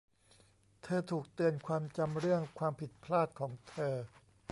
[0.83, 3.95] เธอถูกเตือนความจำเรื่องความผิดพลาดของเธอ